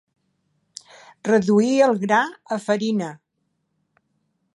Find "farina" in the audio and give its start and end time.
2.67-3.11